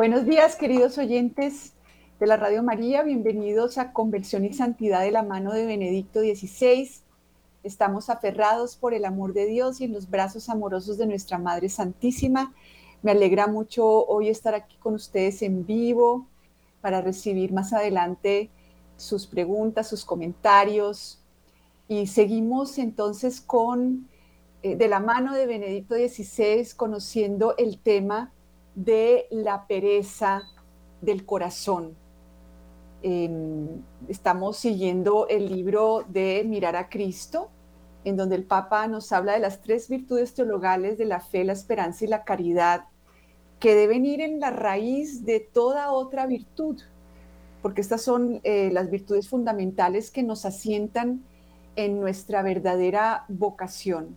[0.00, 1.74] Buenos días, queridos oyentes
[2.18, 3.02] de la Radio María.
[3.02, 6.90] Bienvenidos a Conversión y Santidad de la mano de Benedicto XVI.
[7.64, 11.68] Estamos aferrados por el amor de Dios y en los brazos amorosos de nuestra Madre
[11.68, 12.54] Santísima.
[13.02, 16.26] Me alegra mucho hoy estar aquí con ustedes en vivo
[16.80, 18.48] para recibir más adelante
[18.96, 21.22] sus preguntas, sus comentarios.
[21.88, 24.08] Y seguimos entonces con,
[24.62, 28.32] eh, de la mano de Benedicto XVI, conociendo el tema
[28.74, 30.42] de la pereza
[31.00, 31.96] del corazón.
[34.08, 37.48] estamos siguiendo el libro de Mirar a Cristo,
[38.04, 41.52] en donde el Papa nos habla de las tres virtudes teologales de la fe, la
[41.52, 42.84] esperanza y la caridad,
[43.58, 46.80] que deben ir en la raíz de toda otra virtud,
[47.62, 51.22] porque estas son eh, las virtudes fundamentales que nos asientan
[51.76, 54.16] en nuestra verdadera vocación.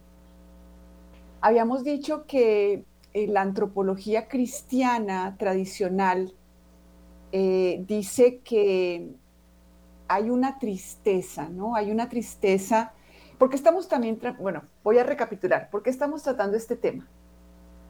[1.41, 6.33] Habíamos dicho que eh, la antropología cristiana tradicional
[7.31, 9.15] eh, dice que
[10.07, 11.75] hay una tristeza, ¿no?
[11.75, 12.93] Hay una tristeza,
[13.37, 17.07] porque estamos también, bueno, voy a recapitular, ¿por qué estamos tratando este tema?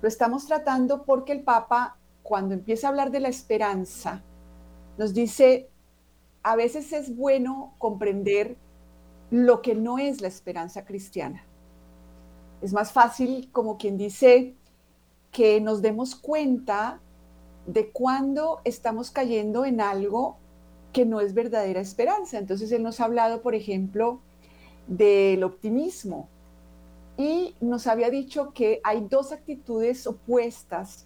[0.02, 4.22] Lo estamos tratando porque el Papa, cuando empieza a hablar de la esperanza,
[4.98, 5.70] nos dice,
[6.44, 8.58] a veces es bueno comprender
[9.32, 11.46] lo que no es la esperanza cristiana.
[12.62, 14.56] Es más fácil, como quien dice,
[15.34, 17.02] que nos demos cuenta
[17.66, 20.38] de cuando estamos cayendo en algo
[20.94, 22.38] que no es verdadera esperanza.
[22.38, 24.22] Entonces él nos ha hablado, por ejemplo,
[24.88, 26.30] del optimismo
[27.18, 31.06] y nos había dicho que hay dos actitudes opuestas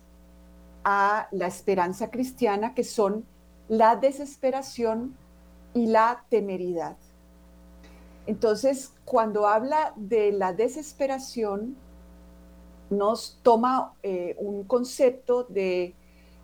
[0.84, 3.26] a la esperanza cristiana que son
[3.68, 5.16] la desesperación
[5.74, 6.98] y la temeridad.
[8.26, 11.78] Entonces, cuando habla de la desesperación,
[12.90, 15.96] nos toma eh, un concepto de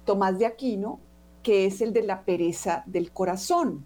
[0.06, 1.00] Tomás de Aquino,
[1.42, 3.86] que es el de la pereza del corazón,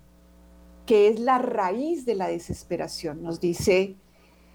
[0.85, 3.95] que es la raíz de la desesperación, nos dice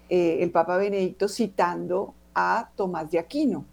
[0.09, 3.65] eh, el Papa Benedicto citando a Tomás de Aquino.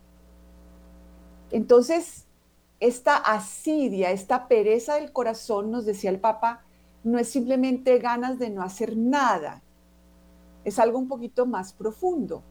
[1.50, 2.26] Entonces,
[2.78, 6.62] esta asidia, esta pereza del corazón, nos decía el Papa,
[7.02, 9.62] no es simplemente ganas de no hacer nada,
[10.64, 12.42] es algo un poquito más profundo.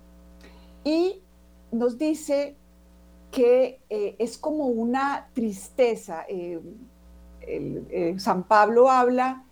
[0.83, 1.21] Y
[1.71, 2.55] nos dice
[3.31, 6.25] que eh, es como una tristeza.
[6.27, 6.59] Eh,
[7.41, 9.45] eh, San Pablo habla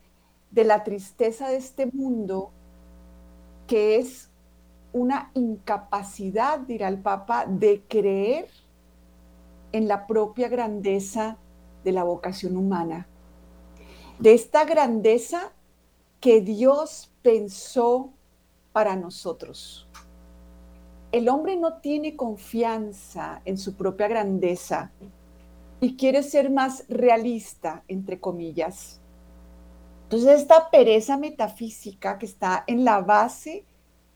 [0.52, 2.52] de la tristeza de este mundo,
[3.68, 4.30] que es
[4.94, 8.48] una incapacidad, dirá el Papa, de creer
[9.72, 11.38] en la propia grandeza
[11.84, 13.08] de la vocación humana,
[14.20, 15.52] de esta grandeza
[16.20, 18.12] que Dios pensó
[18.72, 19.88] para nosotros
[21.12, 24.92] el hombre no tiene confianza en su propia grandeza
[25.80, 29.00] y quiere ser más realista, entre comillas.
[30.04, 33.66] Entonces, esta pereza metafísica que está en la base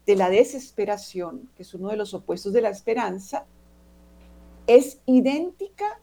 [0.06, 3.46] de la desesperación, que es uno de los opuestos de la esperanza,
[4.68, 6.02] es idéntica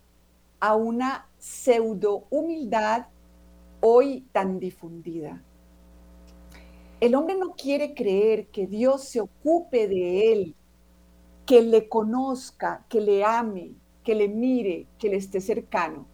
[0.60, 3.06] a una pseudo humildad
[3.80, 5.42] hoy tan difundida.
[7.00, 10.56] El hombre no quiere creer que Dios se ocupe de él
[11.48, 13.72] que le conozca, que le ame,
[14.04, 16.04] que le mire, que le esté cercano.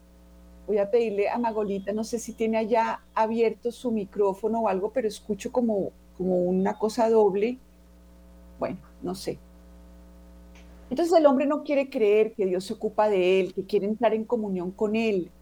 [0.68, 4.92] Voy a pedirle a Magolita, no sé si tiene allá abierto su micrófono o algo,
[4.92, 7.58] pero escucho como, como una cosa doble.
[8.60, 9.40] Bueno, no sé.
[10.88, 14.14] Entonces el hombre no quiere creer que Dios se ocupa de él, que quiere entrar
[14.14, 15.32] en comunión con él,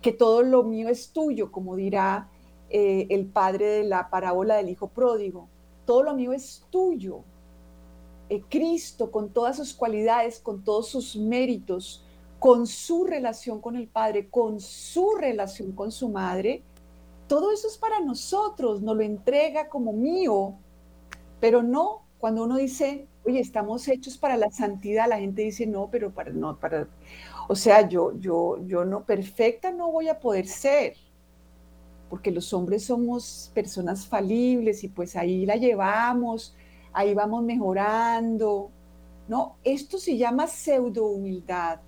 [0.00, 2.28] que todo lo mío es tuyo, como dirá
[2.68, 5.48] eh, el padre de la parábola del hijo pródigo.
[5.86, 7.24] Todo lo mío es tuyo.
[8.30, 12.04] Eh, Cristo con todas sus cualidades, con todos sus méritos,
[12.38, 16.62] con su relación con el Padre, con su relación con su Madre,
[17.26, 20.54] todo eso es para nosotros, nos lo entrega como mío,
[21.40, 25.88] pero no cuando uno dice, oye, estamos hechos para la santidad, la gente dice, no,
[25.90, 26.88] pero para, no, para,
[27.48, 30.94] o sea, yo, yo, yo no, perfecta no voy a poder ser,
[32.08, 36.54] porque los hombres somos personas falibles y pues ahí la llevamos,
[36.92, 38.70] ahí vamos mejorando.
[39.28, 41.80] No, esto se llama pseudo humildad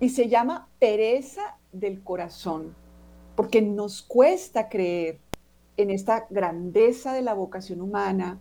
[0.00, 2.74] y se llama pereza del corazón,
[3.34, 5.18] porque nos cuesta creer
[5.76, 8.38] en esta grandeza de la vocación humana,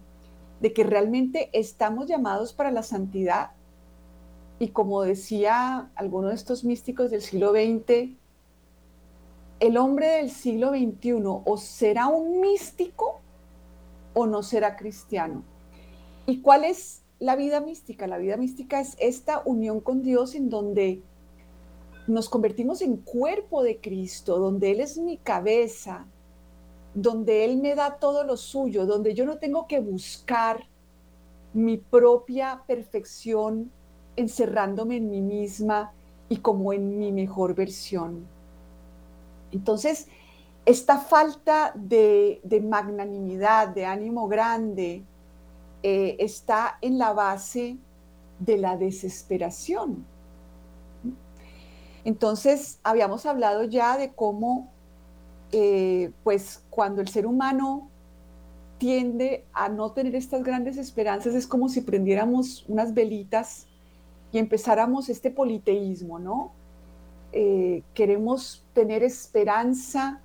[0.60, 3.52] de que realmente estamos llamados para la santidad.
[4.60, 8.16] Y como decía alguno de estos místicos del siglo XX,
[9.60, 13.22] el hombre del siglo XXI o será un místico
[14.18, 15.44] o no será cristiano.
[16.26, 18.08] ¿Y cuál es la vida mística?
[18.08, 21.04] La vida mística es esta unión con Dios en donde
[22.08, 26.08] nos convertimos en cuerpo de Cristo, donde Él es mi cabeza,
[26.96, 30.66] donde Él me da todo lo suyo, donde yo no tengo que buscar
[31.54, 33.72] mi propia perfección
[34.16, 35.92] encerrándome en mí misma
[36.28, 38.26] y como en mi mejor versión.
[39.52, 40.08] Entonces,
[40.68, 45.02] esta falta de, magnanimidad, de ánimo grande,
[45.82, 47.78] eh, está en la base
[48.38, 50.06] de la desesperación.
[52.04, 54.70] Entonces, habíamos hablado ya de cómo,
[55.54, 57.88] eh, pues, cuando el ser humano
[58.78, 63.68] tiende a no tener estas grandes esperanzas, es como si prendiéramos unas velitas
[64.34, 66.52] y empezáramos este politeísmo, ¿no?
[67.32, 70.22] Eh, queremos tener esperanza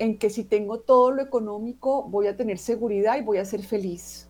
[0.00, 3.62] en que si tengo todo lo económico voy a tener seguridad y voy a ser
[3.62, 4.26] feliz.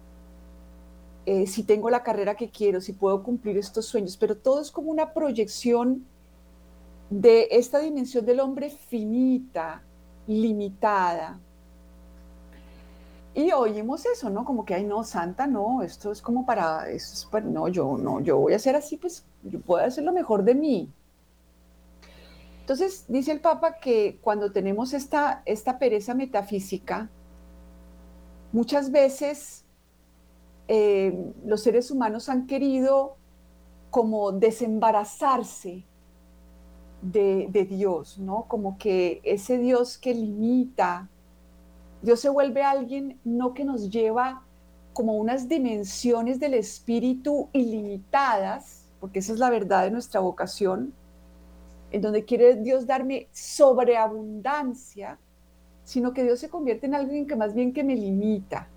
[1.26, 4.72] Eh, si tengo la carrera que quiero, si puedo cumplir estos sueños, pero todo es
[4.72, 6.04] como una proyección
[7.08, 9.84] de esta dimensión del hombre finita,
[10.26, 11.38] limitada.
[13.32, 14.44] Y oímos eso, ¿no?
[14.44, 18.38] Como que, ay, no, santa, no, esto es como para, es no, yo no, yo
[18.38, 20.92] voy a hacer así, pues yo puedo hacer lo mejor de mí.
[22.70, 27.10] Entonces, dice el Papa que cuando tenemos esta, esta pereza metafísica,
[28.52, 29.64] muchas veces
[30.68, 33.16] eh, los seres humanos han querido
[33.90, 35.82] como desembarazarse
[37.02, 38.44] de, Dios, ¿no?
[38.46, 41.08] Como que ese Dios que limita,
[42.02, 44.44] Dios se vuelve alguien no que nos lleva
[44.92, 50.94] como unas dimensiones del espíritu ilimitadas, porque esa es la verdad de nuestra vocación,
[51.90, 55.18] en donde quiere Dios darme sobreabundancia,
[55.84, 58.68] sino que Dios se convierte en alguien que más bien que me limita,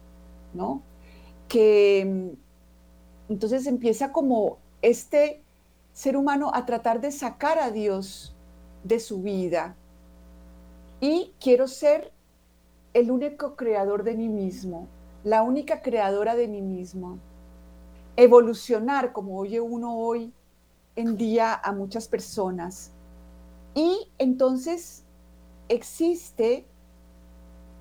[0.53, 0.81] ¿no?
[1.47, 5.41] Que mm, entonces empieza como este
[5.91, 8.35] ser humano a tratar de sacar a Dios
[8.83, 9.75] de su vida.
[10.99, 12.11] Y quiero ser
[12.93, 14.87] el único creador de mí mismo,
[15.23, 17.19] la única creadora de mí mismo.
[18.15, 20.33] Evolucionar, como oye uno hoy
[20.95, 22.92] en día a muchas personas.
[23.75, 25.03] Y entonces
[25.67, 26.65] existe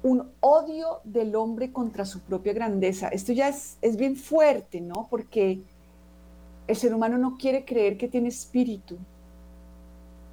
[0.03, 3.09] un odio del hombre contra su propia grandeza.
[3.09, 5.07] Esto ya es, es bien fuerte, ¿no?
[5.11, 5.63] Porque
[6.67, 8.97] el ser humano no quiere creer que tiene espíritu,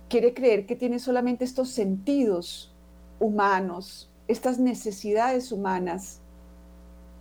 [0.08, 2.74] quiere creer que tiene solamente estos sentidos
[3.20, 6.22] humanos, estas necesidades humanas,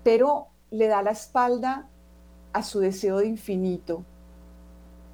[0.05, 1.89] pero le da la espalda
[2.53, 4.05] a su deseo de infinito.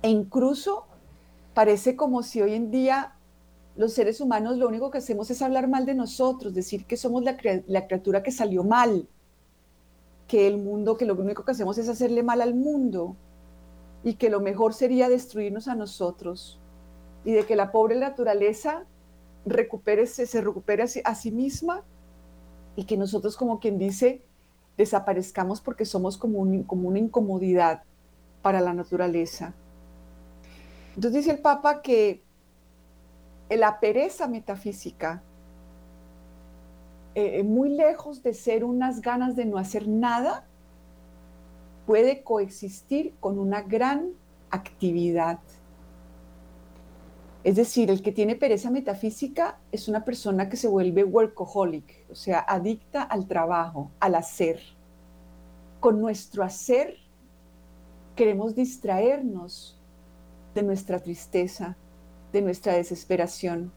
[0.02, 0.86] E incluso
[1.54, 3.14] parece como si hoy en día
[3.76, 7.24] los seres humanos lo único que hacemos es hablar mal de nosotros, decir que somos
[7.24, 9.08] la, criatura que salió mal,
[10.28, 13.16] que el mundo, que lo único que hacemos es hacerle mal al mundo
[14.02, 16.60] y que lo mejor sería destruirnos a nosotros
[17.24, 18.84] y de que la pobre naturaleza
[19.46, 21.82] recupere, se recupere a sí, misma
[22.76, 24.22] y que nosotros como quien dice
[24.76, 27.82] desaparezcamos porque somos como una incomodidad
[28.42, 29.54] para la naturaleza.
[30.94, 32.22] Entonces dice el Papa que
[33.50, 35.22] la pereza metafísica,
[37.14, 40.46] eh, muy lejos de ser unas ganas de no hacer nada,
[41.86, 44.12] puede coexistir con una gran
[44.50, 45.38] actividad.
[47.42, 52.14] Es decir, el que tiene pereza metafísica es una persona que se vuelve workaholic, o
[52.14, 54.60] sea, adicta al trabajo, al hacer.
[55.80, 56.96] Con nuestro hacer
[58.16, 59.78] queremos distraernos
[60.54, 61.76] de nuestra tristeza,
[62.32, 63.72] de nuestra desesperación.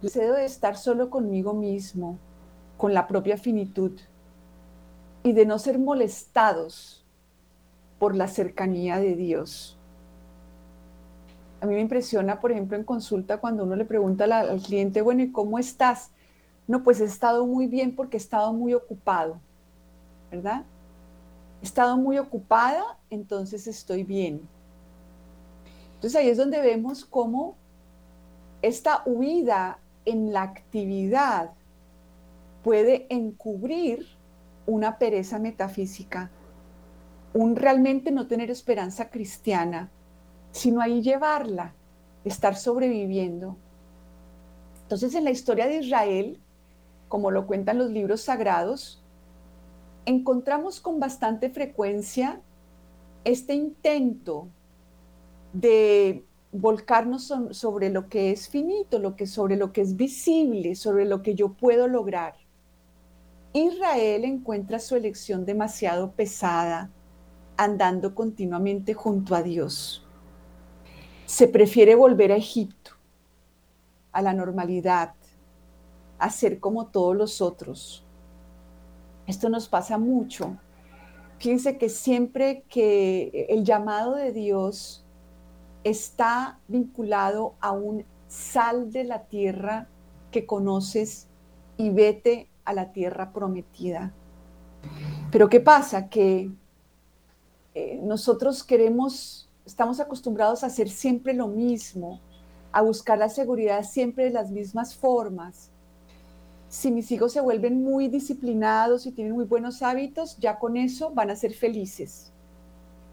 [0.00, 2.18] Deseo de estar solo conmigo mismo,
[2.76, 3.98] con la propia finitud
[5.22, 7.04] y de no ser molestados
[7.98, 9.78] por la cercanía de Dios.
[11.60, 15.22] A mí me impresiona, por ejemplo, en consulta cuando uno le pregunta al, cliente, bueno,
[15.22, 16.10] ¿y cómo estás?
[16.66, 19.38] No, pues he estado muy bien porque he estado muy ocupado,
[20.32, 20.64] ¿verdad?
[21.62, 24.48] He estado muy ocupada, entonces estoy bien.
[26.02, 27.54] Entonces ahí es donde vemos cómo
[28.60, 31.52] esta huida en la actividad
[32.64, 34.08] puede encubrir
[34.66, 36.32] una pereza metafísica,
[37.34, 39.90] un realmente no tener esperanza cristiana,
[40.50, 41.72] sino ahí llevarla,
[42.24, 43.56] estar sobreviviendo.
[44.82, 46.40] Entonces en la historia de Israel,
[47.06, 49.04] como lo cuentan los libros sagrados,
[50.04, 52.40] encontramos con bastante frecuencia
[53.22, 54.48] este intento
[55.52, 61.04] de volcarnos sobre lo que es finito, lo que, sobre lo que es visible, sobre
[61.06, 62.34] lo que yo puedo lograr.
[63.54, 66.90] Israel encuentra su elección demasiado pesada,
[67.56, 70.06] andando continuamente junto a Dios.
[71.26, 72.90] se prefiere volver a Egipto,
[74.12, 75.14] a la normalidad,
[76.18, 78.04] a ser como todos los otros.
[79.26, 80.58] Esto nos pasa mucho.
[81.38, 85.01] Fíjense que siempre que el llamado de Dios
[85.84, 89.88] está vinculado a un sal de la tierra
[90.30, 91.28] que conoces
[91.76, 94.12] y vete a la tierra prometida.
[95.30, 96.08] Pero ¿qué pasa?
[96.08, 96.50] Que
[97.74, 102.20] eh, nosotros queremos, estamos acostumbrados a hacer siempre lo mismo,
[102.70, 105.70] a buscar la seguridad siempre de las mismas formas.
[106.68, 111.10] Si mis hijos se vuelven muy disciplinados y tienen muy buenos hábitos, ya con eso
[111.10, 112.32] van a ser felices.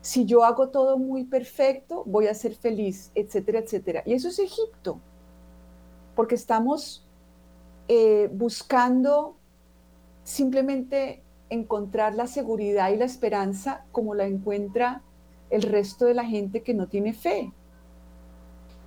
[0.02, 4.04] Si yo hago todo muy perfecto, voy a ser feliz, etcétera, etcétera.
[4.06, 5.00] Y eso es Egipto,
[6.16, 7.06] porque estamos
[7.88, 9.36] eh, buscando
[10.24, 15.02] simplemente encontrar la seguridad y la esperanza como la encuentra
[15.50, 17.52] el resto de la gente que no tiene fe.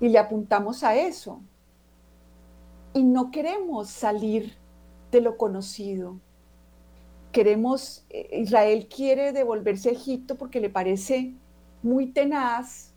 [0.00, 1.40] Y le apuntamos a eso.
[2.94, 4.54] Y no queremos salir
[5.10, 6.20] de lo conocido.
[7.32, 11.34] Queremos, eh, Israel quiere devolverse a Egipto porque le parece
[11.82, 12.92] muy tenaz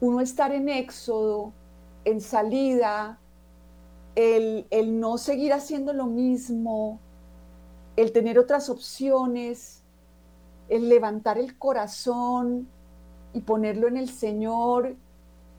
[0.00, 1.52] uno estar en éxodo,
[2.04, 3.18] en salida,
[4.14, 6.98] el, el no seguir haciendo lo mismo,
[7.96, 9.82] el tener otras opciones,
[10.68, 12.68] el levantar el corazón
[13.34, 14.96] y ponerlo en el Señor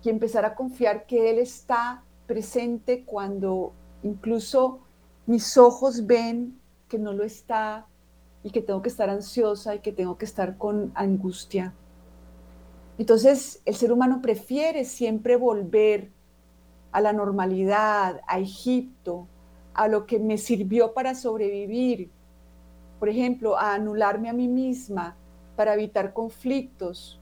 [0.03, 4.79] y empezar a confiar que Él está presente cuando incluso
[5.27, 7.85] mis ojos ven que no lo está
[8.43, 11.73] y que tengo que estar ansiosa y que tengo que estar con angustia.
[12.97, 16.09] Entonces el ser humano prefiere siempre volver
[16.91, 19.27] a la normalidad, a Egipto,
[19.73, 22.09] a lo que me sirvió para sobrevivir,
[22.99, 25.15] por ejemplo, a anularme a mí misma
[25.55, 27.19] para evitar conflictos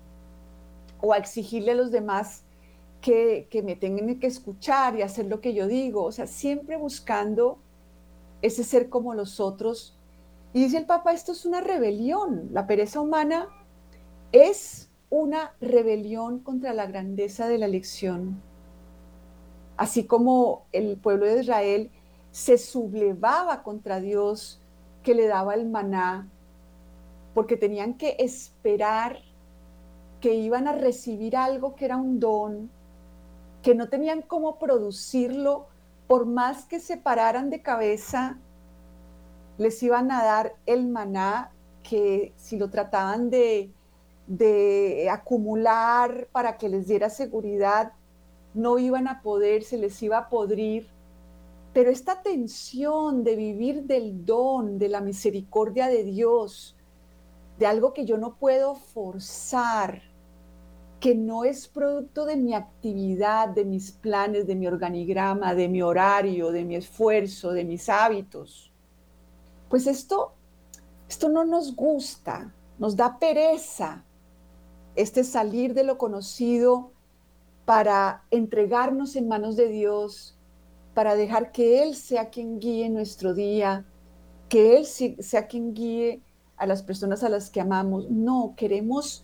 [1.02, 2.44] o a exigirle a los demás
[3.02, 6.04] que, me tengan que escuchar y hacer lo que yo digo.
[6.04, 7.60] O sea, siempre buscando
[8.42, 9.98] ese ser como los otros.
[10.54, 12.50] Y dice el Papa, esto es una rebelión.
[12.52, 13.48] La pereza humana
[14.32, 18.42] es una rebelión contra la grandeza de la elección.
[19.78, 21.92] Así como el pueblo de Israel
[22.32, 24.62] se sublevaba contra Dios
[25.04, 26.28] que le daba el maná,
[27.34, 29.20] porque tenían que esperar
[30.20, 32.70] que iban a recibir algo que era un don,
[33.62, 35.68] que no tenían cómo producirlo,
[36.08, 38.38] por más que se pararan de cabeza,
[39.60, 41.52] les iban a dar el maná
[41.84, 43.72] que si lo trataban de,
[44.26, 47.94] de acumular para que les diera seguridad,
[48.56, 50.90] no iban a poder, se les iba a podrir
[51.74, 56.76] pero esta tensión de vivir del don, de la misericordia de Dios,
[57.60, 60.02] de algo que yo no puedo forzar,
[61.00, 65.82] que no es producto de mi actividad, de mis planes, de mi organigrama, de mi
[65.82, 68.69] horario, de mi esfuerzo, de mis hábitos.
[69.70, 70.34] Pues esto,
[71.08, 74.04] esto no nos gusta, nos da pereza
[74.96, 76.92] este salir de lo conocido
[77.66, 80.36] para entregarnos en manos de Dios
[80.94, 83.86] para dejar que Él sea quien guíe nuestro día,
[84.50, 86.22] que Él sea quien guíe
[86.58, 88.10] a las personas a las que amamos.
[88.10, 89.24] No, queremos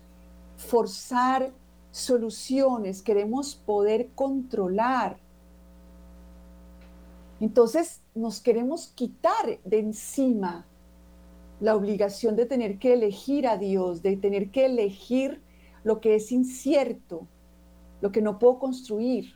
[0.55, 1.51] forzar
[1.91, 5.17] soluciones, queremos poder controlar.
[7.39, 10.65] Entonces nos queremos quitar de encima
[11.60, 15.42] la obligación de tener que elegir a Dios, de tener que elegir
[15.84, 17.27] lo que es incierto,
[18.01, 19.36] lo que no puedo construir.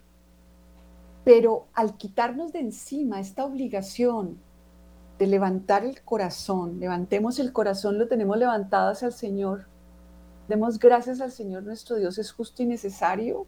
[1.24, 4.39] Pero al quitarnos de encima esta obligación
[5.18, 9.68] de levantar el corazón, levantemos el corazón, lo tenemos levantado hacia el Señor,
[10.48, 13.46] demos gracias al Señor nuestro Dios, es justo y necesario.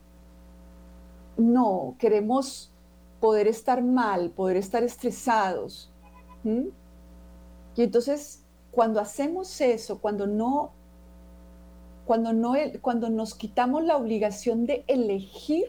[1.38, 2.71] No, queremos
[3.22, 5.90] poder estar mal, poder estar estresados.
[6.44, 10.72] Y entonces, cuando hacemos eso, cuando no,
[12.06, 15.68] cuando no, cuando nos quitamos la obligación de elegir,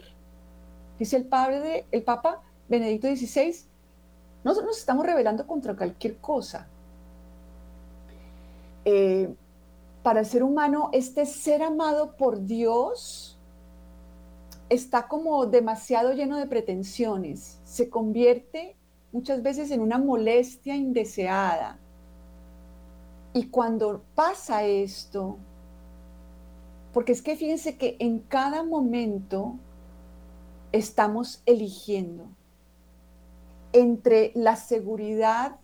[0.99, 3.55] dice el, padre el Papa Benedicto XVI,
[4.43, 6.67] nosotros nos estamos rebelando contra cualquier cosa.
[8.85, 9.33] Eh,
[10.03, 13.32] para el ser humano, este ser amado por Dios
[14.69, 18.77] está como demasiado lleno de pretensiones, se convierte
[19.13, 21.79] muchas veces en una molestia indeseada.
[23.35, 25.39] Y cuando pasa esto,
[26.93, 29.59] porque es que fíjense que en cada momento
[30.73, 32.27] estamos eligiendo
[33.73, 35.57] entre la seguridad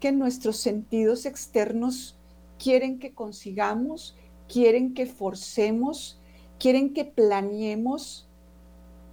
[0.00, 2.18] que nuestros sentidos externos
[2.58, 4.16] quieren que consigamos,
[4.48, 6.20] quieren que forcemos,
[6.58, 8.28] quieren que planeemos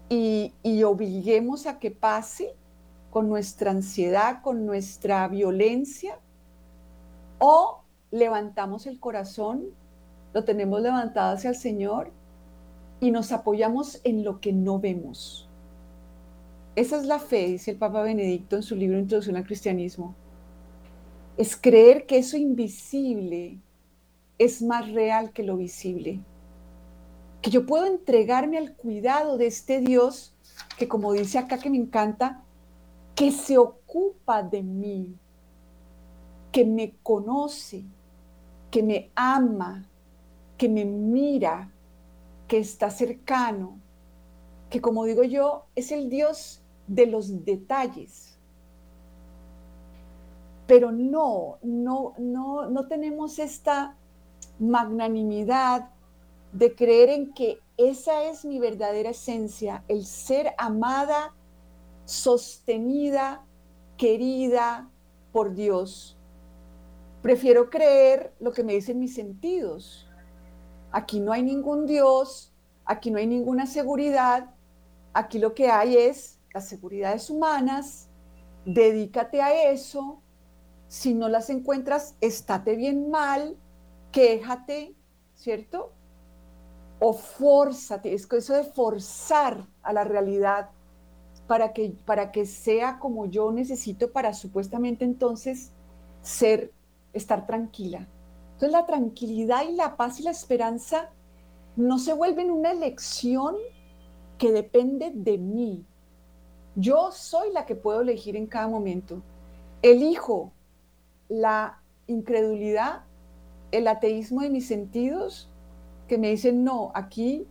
[0.09, 2.55] y, obliguemos a que pase
[3.11, 6.19] con nuestra ansiedad, con nuestra violencia,
[7.37, 9.65] o levantamos el corazón,
[10.33, 12.11] lo tenemos levantado hacia el Señor
[12.99, 15.47] y nos apoyamos en lo que no vemos.
[16.75, 20.15] Esa es la fe, dice el Papa Benedicto en su libro Introducción al Cristianismo.
[21.37, 23.59] Es creer que eso invisible
[24.37, 26.21] es más real que lo visible.
[27.41, 30.35] Que yo puedo entregarme al cuidado de este Dios
[30.77, 32.43] que, como dice acá que me encanta,
[33.15, 35.17] que se ocupa de mí,
[36.51, 37.83] que me conoce,
[38.71, 39.85] que me ama,
[40.57, 41.71] que me mira,
[42.47, 43.79] que está cercano,
[44.69, 48.37] que como digo yo, es el Dios de los detalles.
[50.67, 53.95] Pero no, no, no, no tenemos esta
[54.59, 55.89] magnanimidad
[56.51, 61.35] de creer en que esa es mi verdadera esencia, el ser amada,
[62.05, 63.45] sostenida,
[63.97, 64.89] querida
[65.31, 66.17] por Dios.
[67.21, 70.07] Prefiero creer lo que me dicen mis sentidos.
[70.91, 72.53] Aquí no hay ningún Dios,
[72.85, 74.49] aquí no hay ninguna seguridad,
[75.13, 78.09] aquí lo que hay es las seguridades humanas,
[78.65, 80.21] dedícate a eso,
[80.87, 83.55] si no las encuentras, estate bien mal,
[84.11, 84.95] quéjate,
[85.35, 85.93] ¿cierto?
[86.99, 90.69] O fórzate, es eso de forzar a la realidad
[91.47, 95.71] para que, para que sea como yo necesito para supuestamente entonces
[96.21, 96.71] ser,
[97.13, 98.07] estar tranquila.
[98.53, 101.09] Entonces la tranquilidad y la paz y la esperanza
[101.75, 103.55] no se vuelven una elección
[104.37, 105.85] que depende de mí.
[106.75, 109.21] Yo soy la que puedo elegir en cada momento.
[109.81, 110.51] Elijo
[111.29, 113.03] la incredulidad
[113.71, 115.49] el ateísmo de mis sentidos
[116.09, 117.47] que me dicen, no, aquí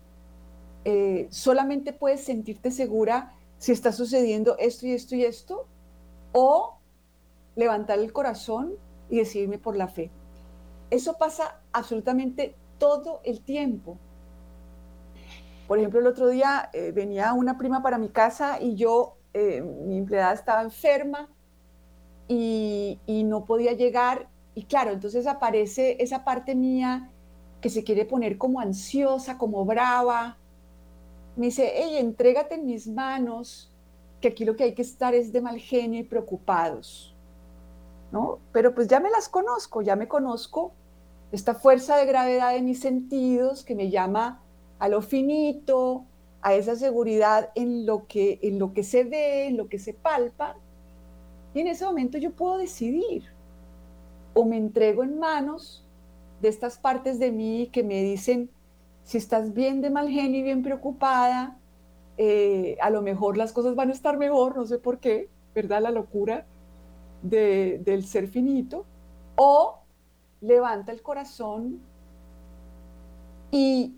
[0.85, 5.67] eh, solamente puedes sentirte segura si está sucediendo esto y esto y esto,
[6.33, 6.77] o
[7.57, 8.75] levantar el corazón
[9.09, 10.11] y decidirme por la fe.
[10.91, 13.97] Eso pasa absolutamente todo el tiempo.
[15.67, 19.63] Por ejemplo, el otro día eh, venía una prima para mi casa y yo, eh,
[19.63, 21.29] mi empleada estaba enferma
[22.27, 27.13] y, y no podía llegar y claro, entonces aparece esa parte mía
[27.61, 30.37] que se quiere poner como ansiosa, como brava.
[31.37, 33.73] Me dice, hey, entrégate en mis manos,
[34.21, 37.15] que aquí lo que hay que estar es de mal genio y preocupados.
[38.11, 38.39] ¿No?
[38.53, 40.73] Pero pues ya me las conozco, ya me conozco
[41.31, 44.41] esta fuerza de gravedad de mis sentidos que me llama
[44.79, 46.05] a lo finito,
[46.41, 49.93] a esa seguridad en lo que, en lo que se ve, en lo que se
[49.93, 50.57] palpa.
[51.53, 53.25] Y en ese momento yo puedo decidir
[54.35, 55.85] o me entrego en manos
[56.41, 58.51] de estas partes de mí que me dicen,
[59.05, 61.57] si estás bien de mal genio y bien preocupada,
[62.17, 65.83] eh, a lo mejor las cosas van a estar mejor, no sé por qué, ¿verdad?
[65.83, 66.47] La locura
[67.23, 68.85] del ser finito.
[69.37, 69.81] O
[70.41, 71.81] levanta el corazón
[73.51, 73.97] y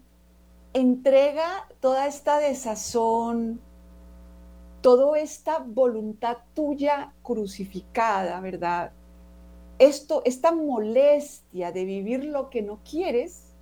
[0.73, 3.61] entrega toda esta desazón,
[4.81, 8.93] toda esta voluntad tuya crucificada, ¿verdad?
[9.81, 13.55] Esto, esta molestia de vivir lo que no quieres,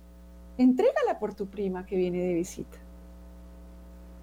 [0.57, 2.77] entrégala por tu prima que viene de visita.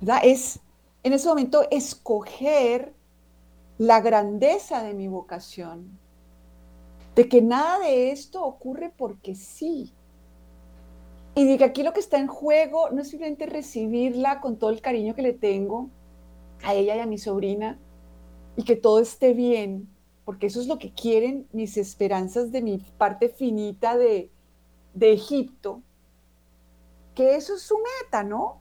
[0.01, 0.21] ¿Verdad?
[0.23, 0.61] Es
[1.03, 2.93] en ese momento escoger
[3.79, 5.99] la grandeza de mi vocación,
[7.15, 9.93] de que nada de esto ocurre porque sí.
[11.35, 14.71] Y de que aquí lo que está en juego no es simplemente recibirla con todo
[14.71, 15.89] el cariño que le tengo
[16.63, 17.79] a ella y a mi sobrina
[18.57, 19.89] y que todo esté bien,
[20.27, 24.31] porque eso es lo que quieren mis esperanzas de mi parte finita de,
[25.01, 25.83] Egipto,
[27.15, 28.59] que eso es su meta, ¿no?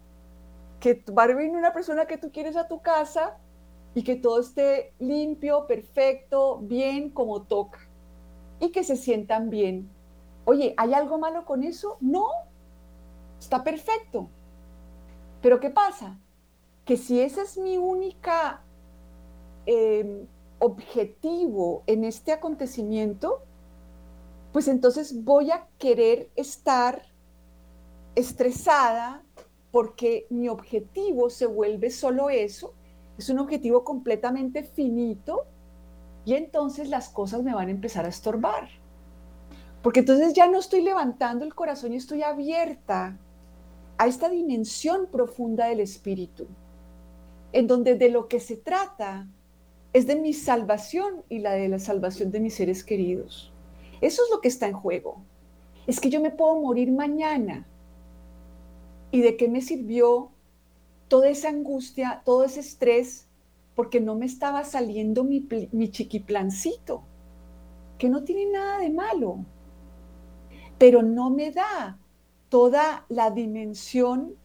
[0.79, 3.37] Que va a venir una persona que tú quieres a tu casa
[3.95, 7.79] y que todo esté limpio, perfecto, bien como toca
[8.59, 9.89] y que se sientan bien.
[10.45, 11.97] Oye, ¿hay algo malo con eso?
[11.99, 12.27] No,
[13.39, 14.29] está perfecto.
[15.41, 16.19] Pero ¿qué pasa?
[16.85, 18.61] Que si esa es mi única
[19.65, 20.27] em,
[20.59, 23.43] objetivo en este acontecimiento,
[24.51, 27.03] pues entonces voy a querer estar
[28.15, 29.23] estresada
[29.71, 32.73] porque mi objetivo se vuelve solo eso,
[33.17, 35.45] es un objetivo completamente finito
[36.23, 38.69] y entonces las cosas me van a empezar a estorbar.
[39.81, 43.19] Porque entonces ya no estoy levantando el corazón y estoy abierta
[43.97, 46.47] a esta dimensión profunda del espíritu,
[47.53, 49.27] en donde de lo que se trata
[49.95, 53.53] es de mi salvación y la de la salvación de mis seres queridos.
[54.01, 55.21] Eso es lo que está en juego.
[55.87, 57.65] Es que yo me puedo morir mañana.
[59.11, 60.31] ¿Y de qué me sirvió
[61.07, 63.29] toda esa angustia, todo ese estrés,
[63.73, 67.03] porque no me estaba saliendo mi, mi chiquiplancito,
[67.97, 69.45] que no tiene nada de malo,
[70.77, 71.97] pero no me da
[72.49, 74.35] toda la dimensión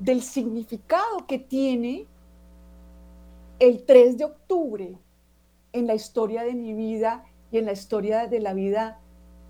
[0.00, 2.08] del significado que tiene
[3.58, 4.98] el 3 de octubre
[5.72, 9.00] en la historia de mi vida y en la historia de la vida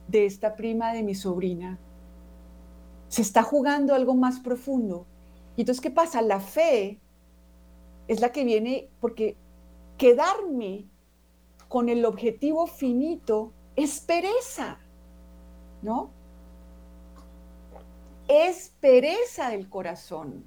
[0.09, 1.79] de esta prima de mi sobrina.
[3.09, 5.07] Se está jugando algo más profundo.
[5.57, 6.21] Y entonces, ¿qué pasa?
[6.21, 7.01] La fe
[8.09, 9.37] es la que viene porque
[9.97, 10.89] quedarme
[11.69, 14.79] con el objetivo finito es pereza,
[15.83, 16.11] ¿no?
[18.29, 20.45] Es pereza del corazón.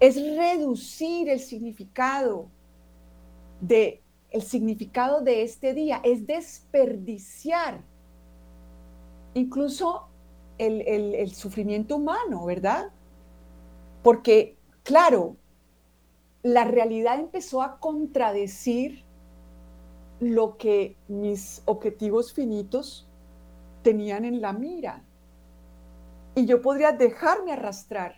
[0.00, 2.48] Es reducir el significado
[3.60, 7.80] de el significado de este día, es desperdiciar
[9.34, 10.08] incluso
[10.58, 12.90] el, el sufrimiento humano, ¿verdad?
[14.02, 15.36] Porque, claro,
[16.42, 19.04] la realidad empezó a contradecir
[20.20, 23.08] lo que mis objetivos finitos
[23.82, 25.04] tenían en la mira.
[26.34, 28.16] Y yo podría dejarme arrastrar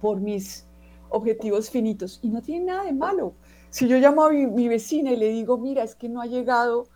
[0.00, 0.66] por mis
[1.10, 2.18] objetivos finitos.
[2.22, 3.34] Y no tiene nada de malo.
[3.70, 6.88] Si yo llamo a mi, vecina y le digo, mira, es que no ha llegado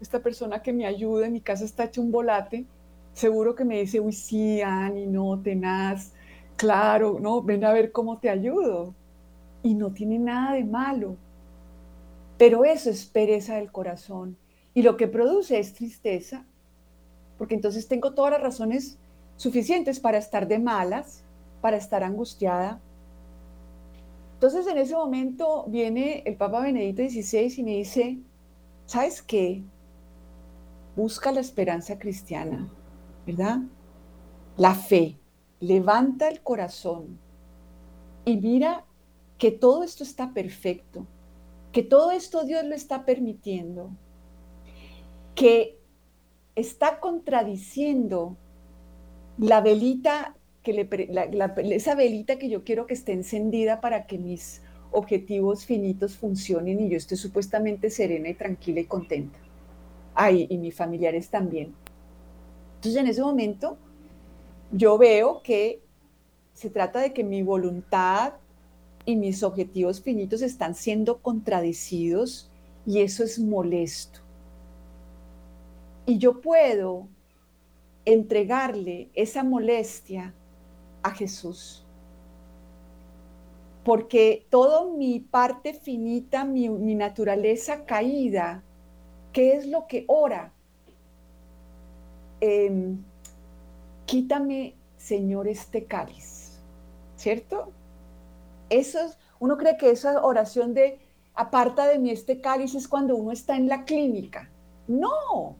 [0.00, 2.66] esta persona que me ayuda, en mi casa está hecho un volate,
[3.12, 6.12] seguro que me dice, uy, sí, Ani, no, tenaz,
[6.56, 8.94] claro, no, ven a ver cómo te ayudo.
[9.62, 11.16] Y no tiene nada de malo.
[12.38, 14.36] Pero eso es pereza del corazón.
[14.74, 16.44] Y lo que produce es tristeza,
[17.38, 18.98] porque entonces tengo todas las razones
[19.36, 21.24] suficientes para estar de malas,
[21.60, 22.80] para estar angustiada.
[24.36, 28.18] Entonces en ese momento viene el Papa Benedicto XVI y me dice,
[28.84, 29.62] ¿sabes qué?
[30.94, 32.68] Busca la esperanza cristiana,
[33.26, 33.60] ¿verdad?
[34.58, 35.18] La fe,
[35.60, 37.18] levanta el corazón
[38.26, 38.84] y mira
[39.38, 41.06] que todo esto está perfecto,
[41.72, 43.90] que todo esto Dios lo está permitiendo,
[45.34, 45.78] que
[46.54, 48.36] está contradiciendo
[49.38, 50.35] la velita
[50.72, 56.80] le, esa velita que yo quiero que esté encendida para que mis objetivos finitos funcionen
[56.80, 59.38] y yo esté supuestamente serena y tranquila y contenta.
[60.14, 61.74] Ay, y mis familiares también.
[62.76, 63.76] Entonces en ese momento
[64.72, 65.80] yo veo que
[66.52, 68.34] se trata de que mi voluntad
[69.04, 72.50] y mis objetivos finitos están siendo contradecidos
[72.86, 74.20] y eso es molesto.
[76.06, 77.08] Y yo puedo
[78.04, 80.32] entregarle esa molestia
[81.06, 81.84] a Jesús.
[83.84, 88.64] Porque toda mi parte finita, mi, naturaleza caída,
[89.32, 90.52] ¿qué es lo que ora?
[92.40, 92.98] Em,
[94.04, 96.58] quítame, Señor, este cáliz,
[97.14, 97.70] ¿cierto?
[98.68, 100.98] Eso es, uno cree que esa oración de
[101.34, 104.50] aparta de mí este cáliz es cuando uno está en la clínica.
[104.88, 105.54] No,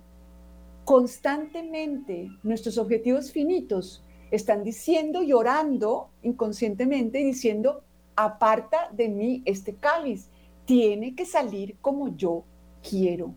[0.85, 7.83] constantemente nuestros objetivos finitos están diciendo y orando inconscientemente diciendo,
[8.17, 10.29] aparta de mí este cáliz,
[10.65, 12.45] tiene que salir como yo
[12.89, 13.33] quiero.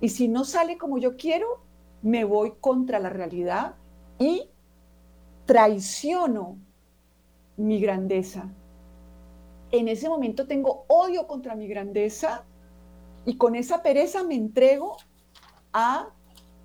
[0.00, 1.60] Y si no sale como yo quiero,
[2.02, 3.76] me voy contra la realidad
[4.18, 4.48] y
[5.44, 6.58] traiciono
[7.56, 8.50] mi grandeza.
[9.70, 12.44] En ese momento tengo odio contra mi grandeza
[13.24, 14.96] y con esa pereza me entrego
[15.72, 16.10] a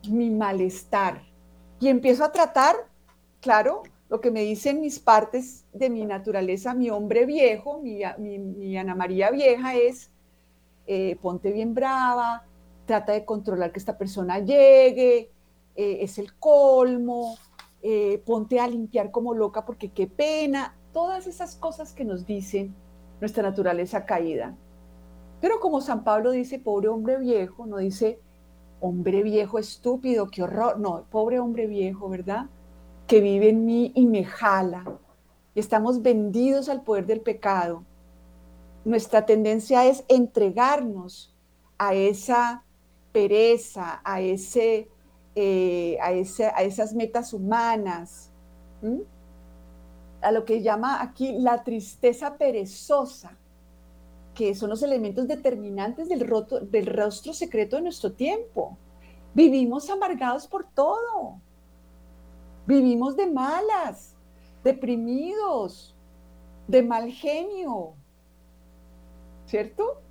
[0.10, 1.24] mi malestar
[1.80, 2.76] y empiezo a tratar,
[3.42, 8.04] claro, lo que me dicen mis partes de mi naturaleza, mi hombre viejo, mi,
[8.78, 10.12] Ana María vieja es,
[10.88, 12.46] eh, ponte bien brava,
[12.86, 15.32] trata de controlar que esta persona llegue,
[15.76, 17.38] eh, es el colmo,
[17.82, 22.76] eh, ponte a limpiar como loca porque qué pena, todas esas cosas que nos dicen
[23.22, 24.56] nuestra naturaleza caída.
[25.40, 28.20] Pero como San Pablo dice, pobre hombre viejo, no dice
[28.82, 32.48] hombre viejo estúpido, qué horror, no, pobre hombre viejo, ¿verdad?
[33.12, 34.86] Que vive en mí y me jala.
[35.54, 37.84] Estamos vendidos al poder del pecado.
[38.86, 41.36] Nuestra tendencia es entregarnos
[41.78, 42.64] a esa
[43.12, 44.88] pereza, a ese
[45.36, 48.32] eh, a, a, esas metas humanas,
[50.22, 53.38] a lo que llama aquí la tristeza perezosa,
[54.34, 56.26] que son los elementos determinantes del,
[56.72, 58.78] del rostro secreto de nuestro tiempo.
[59.34, 61.42] Vivimos amargados por todo,
[62.66, 64.16] vivimos de malas,
[64.64, 65.96] deprimidos,
[66.68, 67.94] de mal genio,
[69.46, 70.02] ¿cierto?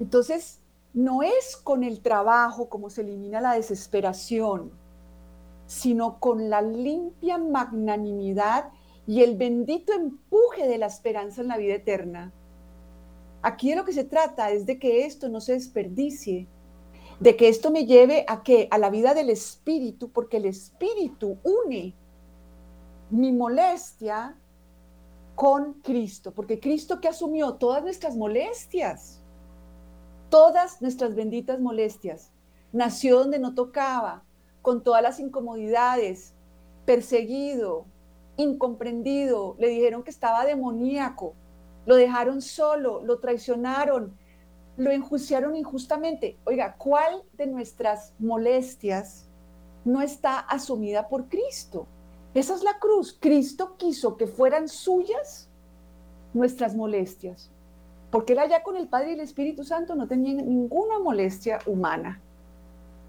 [0.00, 0.60] Entonces,
[0.94, 4.72] no es con el trabajo como se elimina la desesperación,
[5.66, 8.70] sino con la limpia magnanimidad
[9.06, 12.32] y el bendito empuje de la esperanza en la vida eterna.
[13.42, 16.48] Aquí de lo que se trata es de que esto no se desperdicie,
[17.20, 21.38] de que esto me lleve a que a la vida del espíritu, porque el espíritu
[21.42, 21.94] une
[23.10, 24.36] mi molestia
[25.34, 29.20] con Cristo, porque Cristo que asumió todas nuestras molestias,
[30.30, 32.30] todas nuestras benditas molestias,
[32.72, 34.24] nació donde no tocaba,
[34.62, 36.34] con todas las incomodidades,
[36.84, 37.86] perseguido,
[38.36, 41.34] incomprendido, le dijeron que estaba demoníaco,
[41.86, 44.16] lo dejaron solo, lo traicionaron,
[44.78, 46.38] lo enjuiciaron injustamente.
[46.44, 49.28] Oiga, ¿cuál de nuestras molestias
[49.84, 51.86] no está asumida por Cristo?
[52.32, 53.16] Esa es la cruz.
[53.20, 55.50] Cristo quiso que fueran suyas
[56.32, 57.50] nuestras molestias,
[58.10, 62.20] porque él allá con el Padre y el Espíritu Santo no tenía ninguna molestia humana,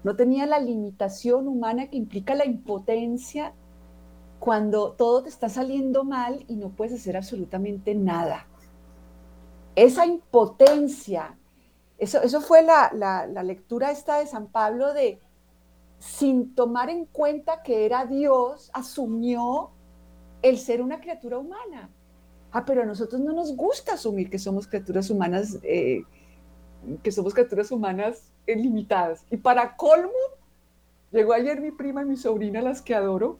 [0.02, 3.52] no tenía la limitación humana que implica la impotencia
[4.40, 8.46] cuando todo te está saliendo mal y no puedes hacer absolutamente nada.
[9.76, 11.38] Esa impotencia,
[12.00, 15.20] eso, eso fue la, la lectura esta de San Pablo de,
[16.00, 19.70] sin tomar en cuenta que era Dios, asumió
[20.42, 21.90] el ser una criatura humana.
[22.52, 26.02] Ah, pero a nosotros no nos gusta asumir que somos criaturas humanas, eh,
[27.02, 29.24] que somos criaturas humanas limitadas.
[29.30, 30.10] Y para colmo,
[31.12, 33.38] llegó ayer mi prima y mi sobrina, las que adoro,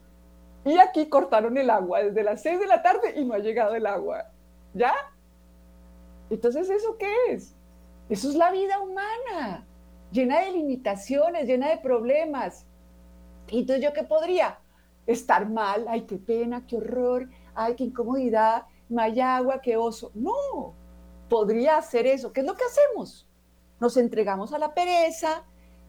[0.65, 3.75] y aquí cortaron el agua desde las 6 de la tarde y no ha llegado
[3.75, 4.31] el agua.
[4.75, 4.93] ¿Ya?
[6.29, 7.57] Entonces, ¿eso qué es?
[8.11, 9.65] Eso es la vida humana,
[10.11, 12.67] llena de limitaciones, llena de problemas.
[13.49, 14.59] Y entonces, ¿yo qué podría?
[15.07, 20.11] Estar mal, ay, qué pena, qué horror, ay, qué incomodidad, no hay agua, qué oso.
[20.15, 20.75] No,
[21.29, 22.33] podría hacer eso.
[22.33, 23.29] ¿Qué es lo que hacemos?
[23.79, 25.45] Nos entregamos a la pereza,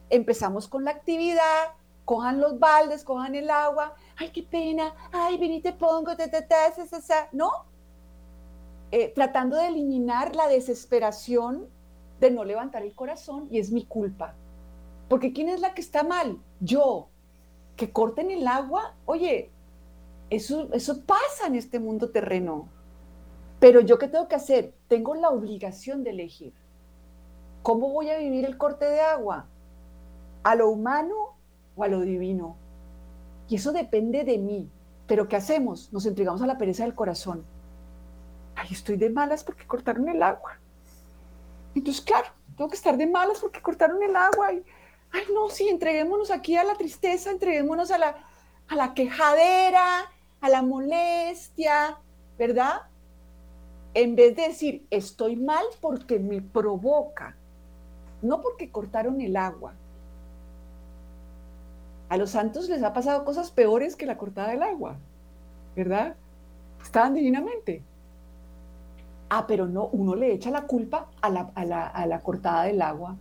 [0.08, 5.60] empezamos con la actividad, cojan los baldes, cojan el agua, ay, qué pena, ay, ven
[5.60, 6.72] te pongo, ta, ta, ta,
[7.32, 7.50] ¿no?
[8.92, 11.68] Eh, tratando de eliminar la desesperación
[12.28, 14.34] de no levantar el corazón y es mi culpa.
[15.08, 16.38] Porque ¿quién es la que está mal?
[16.60, 17.08] Yo.
[17.76, 19.50] Que corten el agua, oye,
[20.30, 22.68] eso, eso pasa en este mundo terreno.
[23.58, 24.74] Pero yo qué tengo que hacer?
[24.88, 26.52] Tengo la obligación de elegir.
[27.62, 29.46] ¿Cómo voy a vivir el corte de agua?
[30.42, 31.36] ¿A lo humano
[31.76, 32.56] o a lo divino.
[33.48, 34.68] Y eso depende de mí.
[35.06, 35.92] Pero ¿qué hacemos?
[35.92, 37.44] Nos entregamos a la pereza del corazón.
[38.54, 40.58] Ay, estoy de malas porque cortaron el agua.
[41.74, 44.52] Entonces, claro, tengo que estar de malas porque cortaron el agua.
[44.52, 44.64] Y,
[45.12, 48.16] ay, no, sí, entreguémonos aquí a la tristeza, entreguémonos a la,
[48.68, 51.98] a la quejadera, a la molestia,
[52.38, 52.82] ¿verdad?
[53.94, 57.36] En vez de decir, estoy mal porque me provoca,
[58.22, 59.74] no porque cortaron el agua.
[62.08, 64.96] A los santos les ha pasado cosas peores que la cortada del agua,
[65.74, 66.14] ¿verdad?
[66.82, 67.82] Estaban divinamente.
[69.34, 73.16] Ah, pero no, uno le echa la culpa a la, cortada del agua.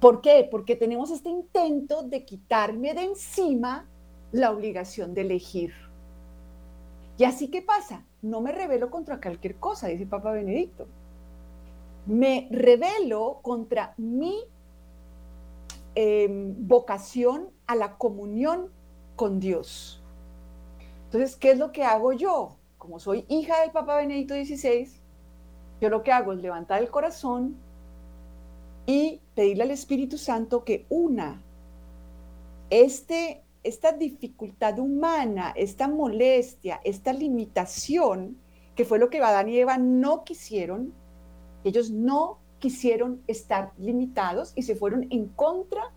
[0.00, 0.46] ¿Por qué?
[0.48, 3.86] Porque tenemos este intento de quitarme de encima
[4.30, 5.72] la obligación de elegir.
[7.16, 10.86] Y así que pasa, no me rebelo contra cualquier cosa, dice Papa Benedicto.
[12.06, 14.44] Me rebelo contra mi
[16.00, 18.70] Em, vocación a la comunión
[19.16, 20.00] con Dios.
[21.06, 22.57] Entonces, ¿qué es lo que hago yo?
[22.78, 24.88] Como soy hija del Papa Benedicto XVI,
[25.80, 27.56] yo lo que hago es levantar el corazón
[28.86, 31.42] y pedirle al Espíritu Santo que una
[32.70, 38.38] este, esta dificultad humana, esta molestia, esta limitación,
[38.74, 40.92] que fue lo que Adán y Eva no quisieron,
[41.64, 45.92] ellos no quisieron estar limitados y se fueron en contra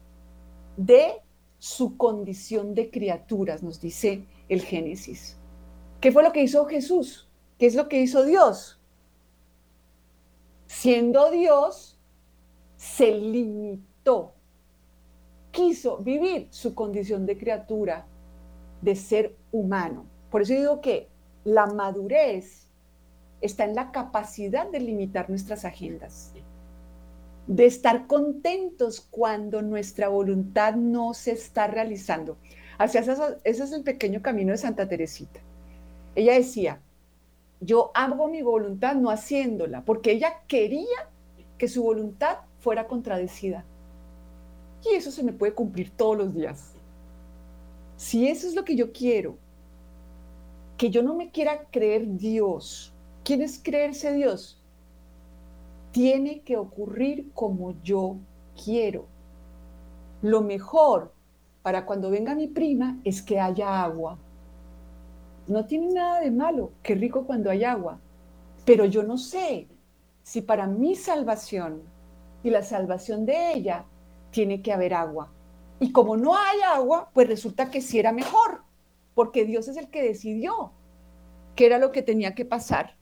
[0.77, 1.21] de
[1.59, 5.37] su condición de criaturas, nos dice el Génesis.
[6.01, 7.29] ¿Qué fue lo que hizo Jesús?
[7.59, 8.81] ¿Qué es lo que hizo Dios?
[10.65, 11.99] Siendo Dios,
[12.75, 14.33] se limitó.
[15.51, 18.07] Quiso vivir su condición de criatura,
[18.81, 20.05] de ser humano.
[20.31, 21.07] Por eso digo que
[21.43, 22.67] la madurez
[23.39, 26.33] está en la capacidad de limitar nuestras agendas
[27.47, 32.37] de estar contentos cuando nuestra voluntad no se está realizando.
[32.79, 35.41] Ese es el pequeño camino de Santa Teresita.
[36.15, 36.81] Ella decía,
[37.59, 41.09] yo hago mi voluntad no haciéndola, porque ella quería
[41.57, 43.65] que su voluntad fuera contradecida.
[44.83, 46.73] Y eso se me puede cumplir todos los días.
[47.97, 49.37] Si eso es lo que yo quiero,
[50.77, 52.93] que yo no me quiera creer Dios.
[53.23, 54.61] ¿Quién es creerse Dios?
[55.91, 58.17] tiene que ocurrir como yo
[58.63, 59.05] quiero.
[60.21, 61.13] Lo mejor
[61.61, 64.17] para cuando venga mi prima es que haya agua.
[65.51, 67.99] No tiene nada de malo, qué rico cuando hay agua,
[68.65, 69.67] pero yo no sé
[70.23, 71.83] si para mi salvación
[72.43, 73.85] y la salvación de ella
[74.31, 75.31] tiene que haber agua.
[75.79, 78.63] Y como no hay agua, pues resulta que sí era mejor,
[79.13, 80.71] porque Dios es el que decidió
[81.55, 82.95] qué era lo que tenía que pasar.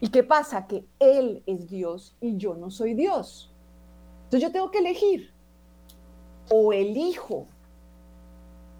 [0.00, 0.66] ¿Y qué pasa?
[0.66, 3.52] Que Él es Dios y yo no soy Dios.
[4.24, 5.32] Entonces yo tengo que elegir.
[6.50, 7.46] O elijo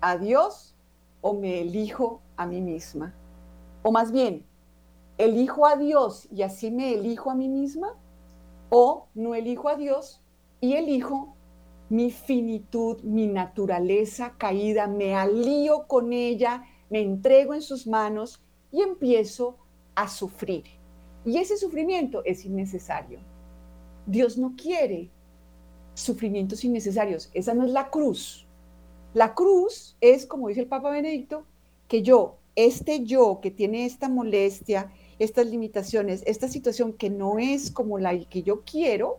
[0.00, 0.74] a Dios
[1.20, 3.14] o me elijo a mí misma.
[3.82, 4.44] O más bien,
[5.18, 7.94] elijo a Dios y así me elijo a mí misma.
[8.70, 10.20] O no elijo a Dios
[10.60, 11.36] y elijo
[11.88, 18.82] mi finitud, mi naturaleza caída, me alío con ella, me entrego en sus manos y
[18.82, 19.56] empiezo
[19.94, 20.64] a sufrir.
[21.24, 23.20] Y ese sufrimiento es innecesario.
[24.06, 25.10] Dios no quiere
[25.94, 27.30] sufrimientos innecesarios.
[27.34, 28.46] Esa no es la cruz.
[29.14, 31.44] La cruz es, como dice el Papa Benedicto,
[31.88, 37.70] que yo, este yo que tiene esta molestia, estas limitaciones, esta situación que no es
[37.70, 39.18] como la que yo quiero,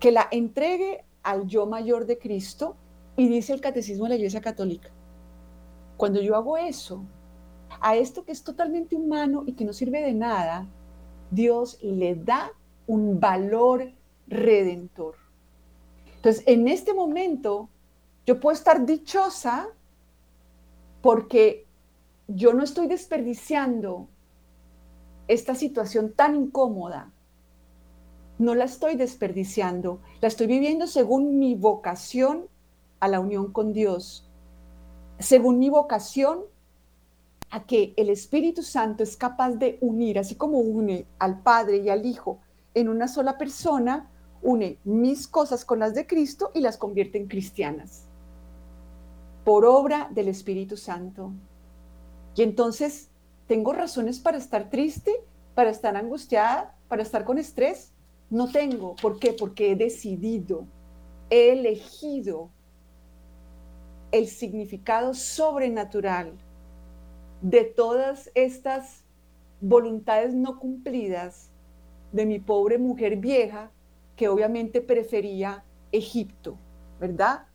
[0.00, 2.76] que la entregue al yo mayor de Cristo
[3.16, 4.90] y dice el catecismo de la Iglesia Católica.
[5.96, 7.04] Cuando yo hago eso,
[7.80, 10.66] a esto que es totalmente humano y que no sirve de nada,
[11.30, 12.52] Dios le da
[12.86, 13.92] un valor
[14.26, 15.16] redentor.
[16.16, 17.68] Entonces, en este momento,
[18.26, 19.68] yo puedo estar dichosa
[21.04, 21.66] porque
[22.28, 24.08] yo no estoy desperdiciando
[25.28, 27.12] esta situación tan incómoda.
[28.38, 32.46] No la estoy desperdiciando, la estoy viviendo según mi vocación
[33.00, 34.30] a la unión con Dios,
[35.18, 36.38] según mi vocación
[37.50, 41.90] a que el Espíritu Santo es capaz de unir, así como une al Padre y
[41.90, 42.38] al Hijo
[42.72, 47.28] en una sola persona, une mis cosas con las de Cristo y las convierte en
[47.28, 48.06] cristianas,
[49.44, 51.32] por obra del Espíritu Santo.
[52.34, 53.10] Y entonces,
[53.46, 55.12] ¿tengo razones para estar triste,
[55.54, 57.92] para estar angustiada, para estar con estrés?
[58.30, 58.96] No tengo.
[58.96, 59.32] ¿Por qué?
[59.32, 60.66] Porque he decidido,
[61.30, 62.50] he elegido
[64.10, 66.32] el significado sobrenatural
[67.42, 69.04] de todas estas
[69.60, 71.50] voluntades no cumplidas
[72.12, 73.70] de mi pobre mujer vieja
[74.16, 76.56] que obviamente prefería Egipto,
[77.00, 77.46] ¿verdad?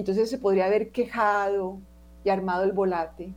[0.00, 1.78] Entonces se podría haber quejado
[2.24, 3.34] y armado el volate.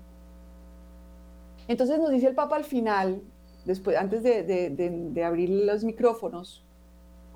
[1.68, 3.22] Entonces nos dice el Papa al final,
[3.66, 6.64] después, antes de, de abrir los micrófonos,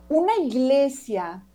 [0.08, 1.46] una iglesia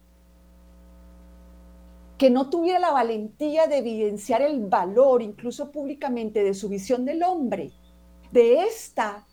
[2.18, 7.22] que no tuviera la valentía de evidenciar el valor, incluso públicamente, de su visión del
[7.22, 7.72] hombre,
[8.30, 9.26] de esta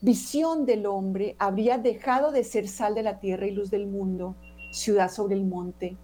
[0.00, 4.36] visión del hombre, habría dejado de ser sal de la tierra y luz del mundo,
[4.72, 5.96] ciudad sobre el monte.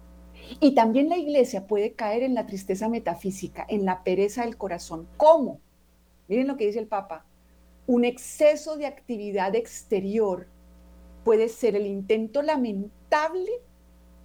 [0.59, 5.07] Y también la iglesia puede caer en la tristeza metafísica, en la pereza del corazón.
[5.17, 5.59] ¿Cómo?
[6.27, 7.25] Miren lo que dice el Papa.
[7.87, 10.47] Un exceso de actividad exterior
[11.23, 13.51] puede ser el intento lamentable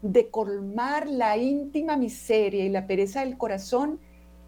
[0.02, 4.00] de colmar la íntima miseria y la pereza del corazón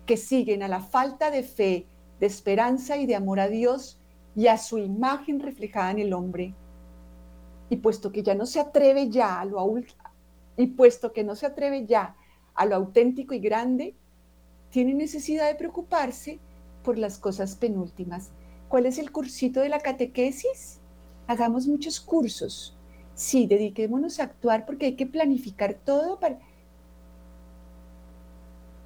[0.05, 1.87] que siguen a la falta de fe,
[2.21, 3.99] de esperanza y de amor a Dios
[4.37, 6.55] y a su imagen reflejada en el hombre.
[7.71, 9.59] Y puesto que ya no se atreve ya a lo
[10.57, 12.17] y puesto que no se atreve ya
[12.54, 13.94] a lo auténtico y grande,
[14.71, 16.38] tiene necesidad de preocuparse
[16.83, 18.31] por las cosas penúltimas.
[18.69, 20.81] ¿Cuál es el cursito de la catequesis?
[21.27, 22.77] hagamos muchos cursos.
[23.15, 26.38] Sí, dediquémonos a actuar porque hay que planificar todo para...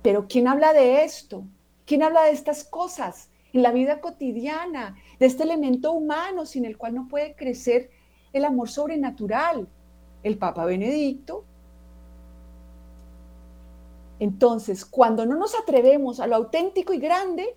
[0.03, 1.45] Pero ¿quién habla de esto?
[1.85, 6.79] ¿Quién habla de estas cosas en la vida cotidiana, de este elemento humano sin el
[6.79, 7.91] cual no puede crecer
[8.33, 9.69] el amor sobrenatural?
[10.23, 11.45] El Papa Benedicto.
[14.21, 17.57] Entonces, cuando no nos atrevemos a lo auténtico y grande,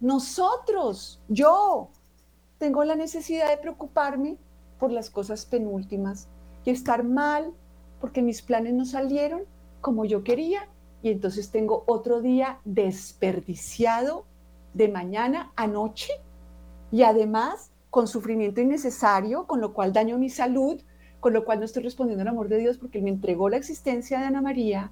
[0.00, 1.90] nosotros, yo,
[2.56, 4.38] tengo la necesidad de preocuparme
[4.80, 6.28] por las cosas penúltimas
[6.64, 7.52] y estar mal
[8.00, 9.42] porque mis planes no salieron
[9.82, 10.68] como yo quería.
[11.02, 14.24] Y entonces tengo otro día desperdiciado
[14.72, 16.12] de mañana a noche
[16.90, 20.80] y además con sufrimiento innecesario, con lo cual daño mi salud,
[21.20, 24.18] con lo cual no estoy respondiendo al amor de Dios porque me entregó la existencia
[24.18, 24.90] de Ana María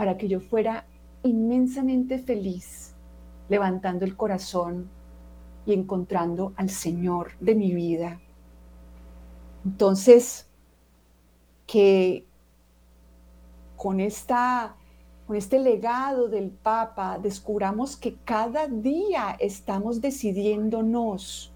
[0.00, 0.86] para que yo fuera
[1.24, 2.94] inmensamente feliz,
[3.50, 4.88] levantando el corazón
[5.66, 8.18] y encontrando al Señor de mi vida.
[9.62, 10.48] Entonces,
[11.66, 12.24] que
[13.76, 14.74] con, esta,
[15.26, 21.52] con este legado del Papa descubramos que cada día estamos decidiéndonos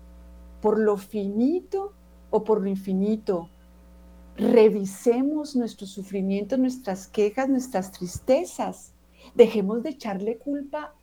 [0.60, 1.94] por lo finito
[2.28, 3.48] o por lo infinito.
[4.36, 8.92] Revisemos nuestros sufrimientos, nuestras quejas, nuestras tristezas.
[9.34, 10.94] Dejemos de echarle culpa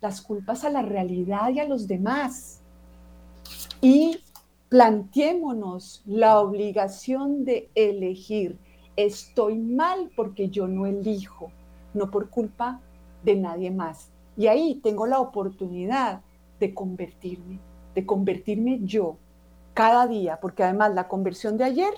[0.00, 2.60] las culpas a la realidad y a los demás.
[3.80, 4.18] Y
[4.68, 8.58] planteémonos la obligación de elegir.
[8.96, 11.50] Estoy mal porque yo no elijo,
[11.94, 12.80] no por culpa
[13.22, 14.10] de nadie más.
[14.36, 16.20] Y ahí tengo la oportunidad
[16.58, 17.60] de convertirme,
[17.94, 19.18] de convertirme yo
[19.72, 21.94] cada día, porque además la conversión de ayer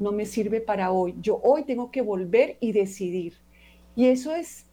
[0.00, 1.14] no me sirve para hoy.
[1.20, 3.34] Yo hoy tengo que volver y decidir.
[3.94, 4.66] Y eso es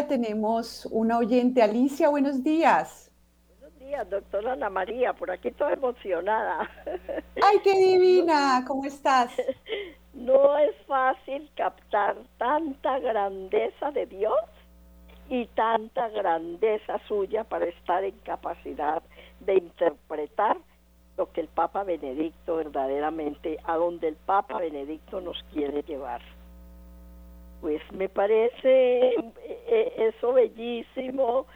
[0.08, 1.62] Tenemos una oyente.
[1.62, 3.12] Alicia, buenos días.
[3.60, 6.70] Buenos días, doctora Ana María, por aquí toda emocionada.
[7.44, 9.32] Ay, qué divina, ¿cómo estás?
[10.14, 14.34] No es fácil captar tanta grandeza de Dios
[15.30, 19.04] y tanta grandeza suya para estar en capacidad
[19.42, 20.58] de interpretar
[21.18, 26.22] lo que el Papa Benedicto verdaderamente, a donde el Papa Benedicto nos quiere llevar.
[27.62, 29.16] Pues me parece
[29.68, 31.48] eh, eso bellísimo,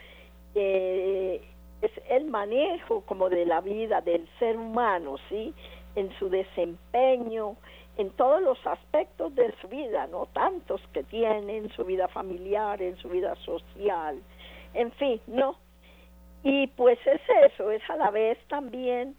[0.56, 1.42] eh,
[1.82, 5.54] es el manejo como de la vida del ser humano, ¿sí?
[5.96, 7.56] En su desempeño,
[7.98, 10.28] en todos los aspectos de su vida, ¿no?
[10.28, 14.22] Tantos que tiene en su vida familiar, en su vida social,
[14.74, 15.58] en fin, ¿no?
[16.44, 17.22] Y pues es
[17.52, 19.16] eso, es a la vez también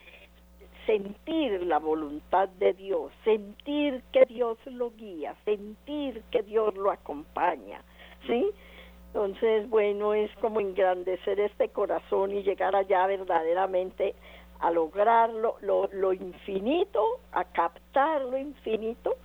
[0.86, 7.82] sentir la voluntad de Dios, sentir que Dios lo guía, sentir que Dios lo acompaña,
[8.26, 8.50] ¿sí?
[9.08, 14.14] Entonces, bueno, es como engrandecer este corazón y llegar allá verdaderamente
[14.60, 19.16] a lograr lo, lo, infinito, a captar lo infinito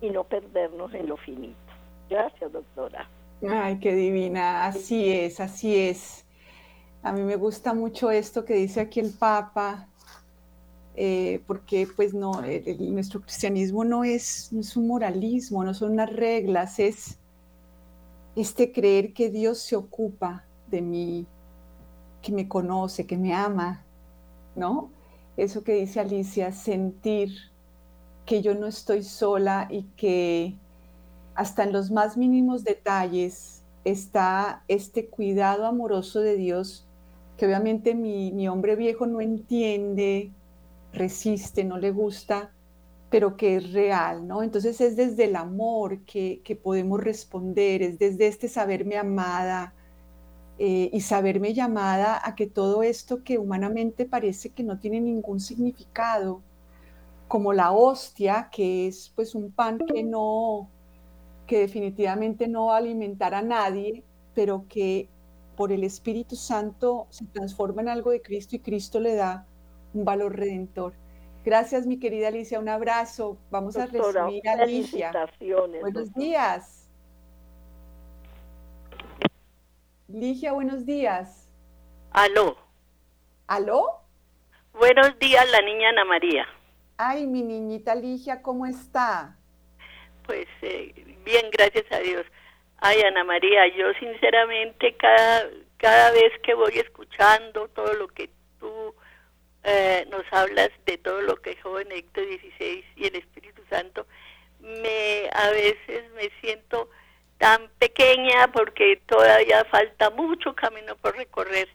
[0.00, 1.56] y no perdernos en lo finito.
[2.10, 3.08] Gracias, doctora.
[3.48, 6.26] Ay, qué divina, así es, así es.
[7.02, 9.88] A mí me gusta mucho esto que dice aquí el Papa,
[11.02, 12.42] eh, porque pues no,
[12.78, 17.18] nuestro cristianismo no es, no es un moralismo, no son unas reglas, es
[18.36, 21.26] este creer que Dios se ocupa de mí,
[22.20, 23.82] que me conoce, que me ama,
[24.54, 24.90] ¿no?
[25.38, 27.30] Eso que dice Alicia, sentir
[28.26, 30.54] que yo no estoy sola y que
[31.34, 36.86] hasta en los más mínimos detalles está este cuidado amoroso de Dios
[37.38, 40.30] que obviamente mi, hombre viejo no entiende,
[40.92, 42.52] resiste, no le gusta,
[43.10, 44.42] pero que es real, ¿no?
[44.42, 49.74] Entonces es desde el amor que, podemos responder, es desde este saberme amada
[50.58, 55.40] eh, y saberme llamada a que todo esto que humanamente parece que no tiene ningún
[55.40, 56.42] significado,
[57.28, 60.68] como la hostia, que es pues un pan que no,
[61.46, 65.08] que definitivamente no va a alimentar a nadie, pero que
[65.56, 69.46] por el Espíritu Santo se transforma en algo de Cristo y Cristo le da
[69.94, 70.94] un valor redentor.
[71.44, 72.58] Gracias, mi querida Alicia.
[72.58, 73.38] Un abrazo.
[73.50, 75.12] Vamos a recibir a Alicia.
[75.80, 76.88] Buenos días.
[80.08, 81.48] Ligia, buenos días.
[82.10, 82.56] Aló.
[83.46, 84.00] ¿Aló?
[84.72, 86.46] Buenos días, la niña Ana María.
[86.96, 89.36] Ay, mi niñita Ligia, ¿cómo está?
[90.26, 92.26] Pues eh, bien, gracias a Dios.
[92.78, 98.30] Ay, Ana María, yo sinceramente cada, cada vez que voy escuchando todo lo que
[99.64, 104.06] eh, nos hablas de todo lo que es Héctor 16 y el Espíritu Santo,
[104.60, 106.88] me a veces me siento
[107.38, 111.68] tan pequeña porque todavía falta mucho camino por recorrer,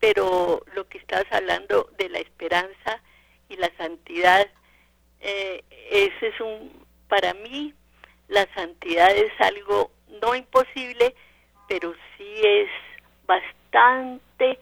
[0.00, 3.02] pero lo que estás hablando de la esperanza
[3.48, 4.46] y la santidad,
[5.20, 7.72] eh, ese es un, para mí,
[8.28, 11.14] la santidad es algo no imposible,
[11.68, 12.68] pero sí es
[13.26, 14.58] bastante,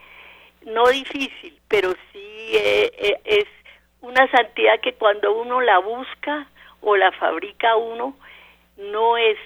[0.67, 3.47] no difícil, pero sí eh, eh, es
[4.01, 6.47] una santidad que cuando uno la busca
[6.81, 8.17] o la fabrica uno,
[8.77, 9.39] no es,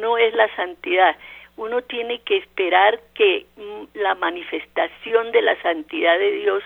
[0.00, 1.16] no es la santidad.
[1.56, 6.62] Uno tiene que esperar que mm, la manifestación de la santidad de Dios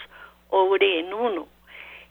[0.48, 1.48] obre en uno.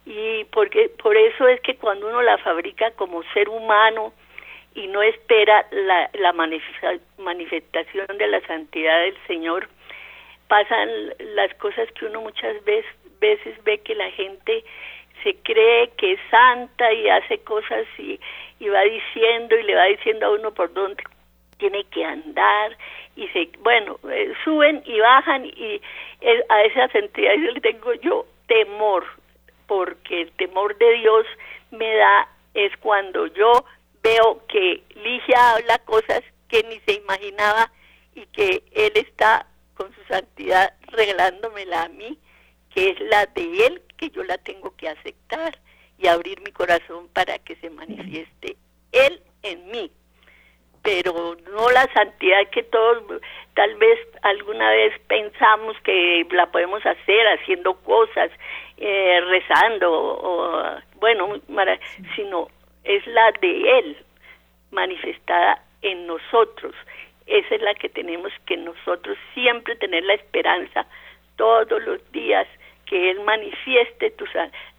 [0.05, 4.13] Y porque, por eso es que cuando uno la fabrica como ser humano,
[4.76, 6.32] y no espera la, la
[7.17, 9.67] manifestación de la santidad del Señor,
[10.50, 10.89] pasan
[11.36, 12.91] las cosas que uno muchas veces,
[13.22, 14.66] veces ve que la gente
[15.24, 18.20] se cree que es santa y hace cosas y,
[18.60, 21.04] y va diciendo y le va diciendo a uno por dónde
[21.58, 22.76] tiene que andar
[23.16, 25.82] y se bueno eh, suben y bajan y
[26.22, 29.06] eh, a esa santidad yo le tengo yo temor
[29.68, 31.26] porque el temor de Dios
[31.72, 33.52] me da es cuando yo
[34.02, 37.70] veo que Ligia habla cosas que ni se imaginaba
[38.16, 39.45] y que él está
[39.80, 42.20] con su santidad regalándomela a mí,
[42.76, 45.58] que es la de él, que yo la tengo que aceptar
[45.98, 48.58] y abrir mi corazón para que se manifieste
[48.92, 49.90] él en mí.
[50.82, 53.22] Pero no la santidad que todos
[53.54, 58.32] tal vez alguna vez pensamos que la podemos hacer haciendo cosas,
[58.78, 60.64] eh, rezando, o,
[60.96, 61.40] bueno,
[62.16, 62.50] sino
[62.84, 63.98] es la de Él
[64.72, 66.76] manifestada en nosotros.
[67.30, 70.88] Esa es la que tenemos que nosotros siempre tener la esperanza
[71.36, 72.48] todos los días
[72.88, 74.26] que Él manifieste tu,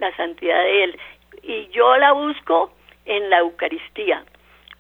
[0.00, 0.98] la santidad de Él.
[1.44, 2.72] Y yo la busco
[3.04, 4.24] en la Eucaristía.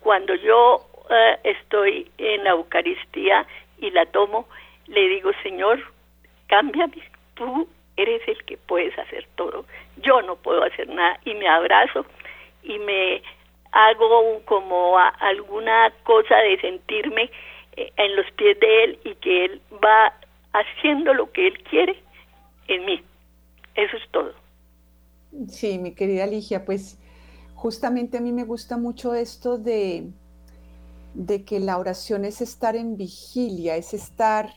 [0.00, 3.46] Cuando yo eh, estoy en la Eucaristía
[3.78, 4.48] y la tomo,
[4.88, 5.80] le digo, Señor,
[6.48, 7.04] cámbiame,
[7.34, 9.64] tú eres el que puedes hacer todo.
[9.98, 12.04] Yo no puedo hacer nada y me abrazo
[12.64, 13.22] y me
[13.70, 17.30] hago como alguna cosa de sentirme
[17.76, 20.12] en los pies de él y que él va
[20.52, 22.02] haciendo lo que él quiere
[22.68, 23.02] en mí.
[23.74, 24.32] Eso es todo.
[25.48, 26.98] Sí, mi querida Ligia, pues
[27.54, 30.10] justamente a mí me gusta mucho esto de,
[31.14, 34.50] de que la oración es estar en vigilia, es estar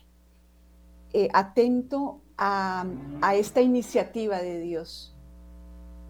[1.14, 2.86] eh, atento a,
[3.22, 5.16] a, esta iniciativa de Dios.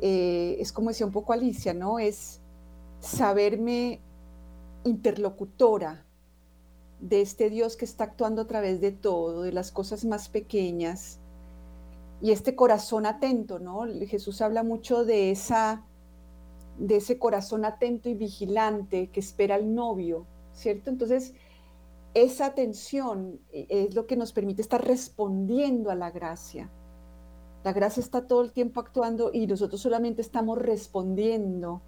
[0.02, 2.00] Eh, es como decía un poco Alicia, ¿no?
[2.00, 2.42] Es
[3.00, 4.00] saberme
[4.86, 6.06] interlocutora
[7.04, 11.20] de este Dios que está actuando a través de todo, de las cosas más pequeñas,
[12.22, 13.82] y este corazón atento, ¿no?
[14.08, 15.86] Jesús habla mucho de esa
[16.78, 20.90] de ese corazón atento y vigilante que espera al novio, ¿cierto?
[20.90, 21.34] Entonces,
[22.14, 26.72] esa atención es lo que nos permite estar respondiendo a la gracia.
[27.64, 31.82] La gracia está todo el tiempo actuando y nosotros solamente estamos respondiendo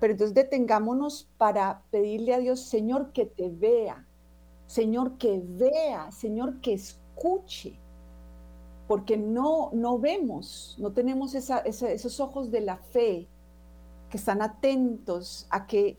[0.00, 4.06] Pero entonces detengámonos para pedirle a Dios, Señor, que te vea,
[4.72, 7.78] Señor, que vea, Señor, que escuche,
[8.88, 13.28] porque no, no vemos, no tenemos esos ojos de la fe
[14.08, 15.98] que están atentos a que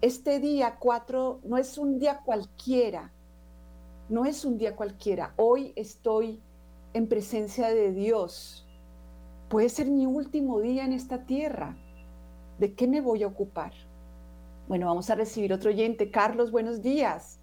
[0.00, 3.12] este día cuatro no es un día cualquiera,
[4.08, 5.34] no es un día cualquiera.
[5.36, 6.40] Hoy estoy
[6.94, 8.66] en presencia de Dios.
[9.50, 11.76] Puede ser mi último día en esta tierra.
[12.58, 13.74] ¿De qué me voy a ocupar?
[14.66, 16.10] Bueno, vamos a recibir otro oyente.
[16.10, 17.37] Carlos, buenos días.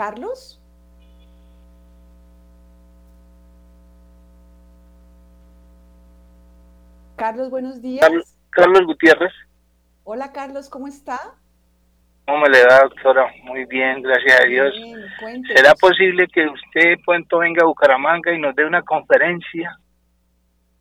[0.00, 0.58] Carlos.
[7.16, 8.08] Carlos, buenos días.
[8.48, 9.30] Carlos, Gutiérrez.
[10.04, 11.18] Hola Carlos, ¿cómo está?
[12.24, 13.26] ¿Cómo me le da, doctora?
[13.42, 14.74] Muy bien, gracias a Dios.
[15.54, 19.78] ¿Será posible que usted pronto venga a Bucaramanga y nos dé una conferencia?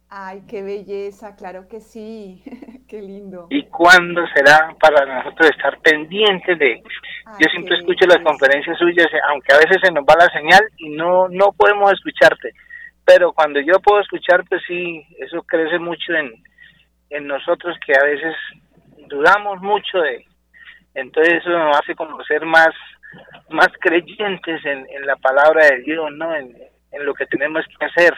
[0.07, 2.41] Ay, qué belleza, claro que sí,
[2.89, 3.47] qué lindo.
[3.49, 6.81] ¿Y cuándo será para nosotros estar pendientes de...
[7.39, 10.89] Yo siempre escucho las conferencias suyas, aunque a veces se nos va la señal y
[10.89, 12.51] no, no podemos escucharte
[13.09, 16.31] pero cuando yo puedo escuchar, pues sí, eso crece mucho en,
[17.09, 18.35] en nosotros que a veces
[19.07, 20.23] dudamos mucho de,
[20.93, 22.69] entonces eso nos hace como ser más,
[23.49, 26.35] más creyentes en, en la palabra de Dios, ¿no?
[26.35, 26.55] En,
[26.91, 28.13] en lo que tenemos que hacer.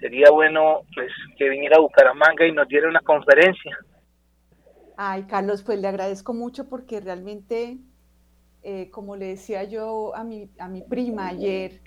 [0.00, 3.76] Sería bueno pues que viniera a Bucaramanga y nos diera una conferencia.
[4.96, 7.78] Ay, Carlos, pues le agradezco mucho porque realmente,
[8.62, 11.80] eh, como le decía yo a mi, a mi prima ayer,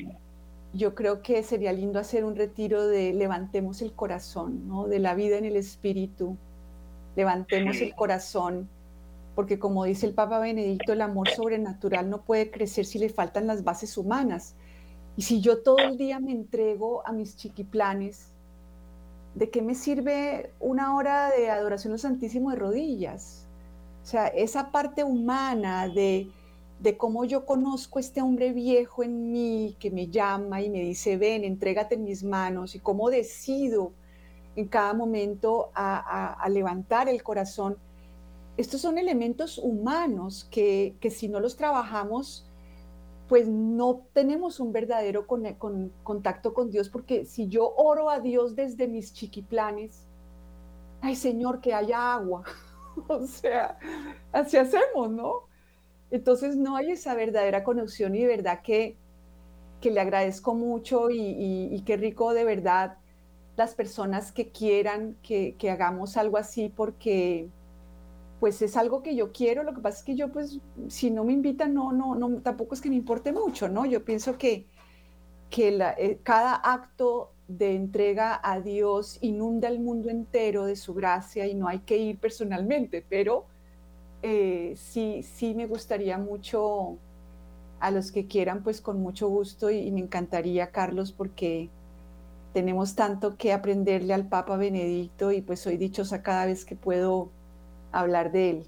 [0.74, 4.88] yo creo que sería lindo hacer un retiro de levantemos el corazón, ¿no?
[4.88, 6.38] De la vida en el espíritu.
[7.16, 8.70] Levantemos el corazón,
[9.36, 13.47] porque como dice el Papa Benedicto, el amor sobrenatural no puede crecer si le faltan
[13.47, 14.55] las bases humanas.
[15.22, 18.32] Y si yo todo el día me entrego a mis chiquiplanes,
[19.36, 23.46] ¿de qué me sirve una hora de adoración al Santísimo de rodillas?
[24.02, 26.32] O sea, esa parte humana de
[26.82, 30.82] de cómo yo conozco a este hombre viejo en mí que me llama y me
[30.82, 33.92] dice, ven, entrégate en mis manos, y cómo decido
[34.56, 37.78] en cada momento a, levantar el corazón.
[38.58, 42.51] Estos son elementos humanos que, si no los trabajamos,
[43.32, 48.90] pues no tenemos un verdadero contacto con Dios, porque si yo oro a Dios desde
[48.90, 50.06] mis chiquiplanes,
[51.00, 52.44] ay Señor, que haya agua.
[53.08, 53.80] o sea,
[54.34, 55.44] así hacemos, ¿no?
[56.10, 58.98] Entonces no hay esa verdadera conexión y de verdad que,
[59.82, 62.98] le agradezco mucho y, qué rico de verdad
[63.56, 67.48] las personas que quieran que, hagamos algo así porque
[68.42, 71.24] pues es algo que yo quiero, lo que pasa es que yo pues si no
[71.24, 73.86] me invitan no, no, no tampoco es que me importe mucho, ¿no?
[73.86, 74.66] Yo pienso que,
[75.52, 81.46] que eh, cada acto de entrega a Dios inunda el mundo entero de su gracia
[81.46, 83.46] y no hay que ir personalmente, pero
[84.24, 86.98] eh, sí, sí me gustaría mucho
[87.80, 91.70] a los que quieran, pues con mucho gusto y, me encantaría, Carlos, porque
[92.54, 97.30] tenemos tanto que aprenderle al Papa Benedicto y pues soy dichosa cada vez que puedo
[97.92, 98.64] hablar de él.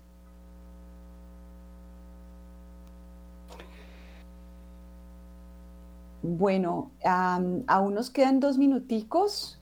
[6.22, 9.60] Bueno, aún nos quedan dos minuticos,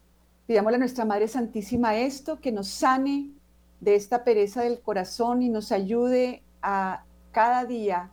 [0.49, 3.33] Pidámosle a nuestra Madre Santísima esto, que nos sane
[3.81, 8.11] de esta pereza del corazón y nos ayude a cada día,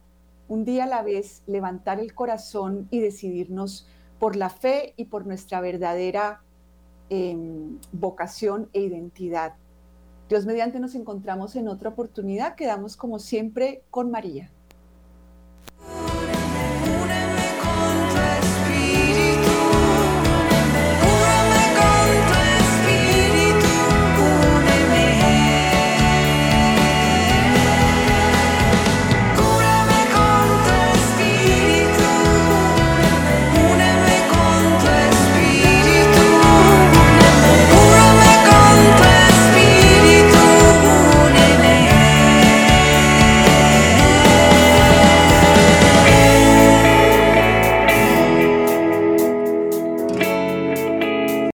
[0.50, 3.88] un día a la vez, levantar el corazón y decidirnos
[4.20, 6.42] por la fe y por nuestra verdadera
[7.10, 9.54] em, vocación e identidad.
[10.28, 12.56] Dios mediante nos encontramos en otra oportunidad.
[12.56, 14.52] Quedamos como siempre con María.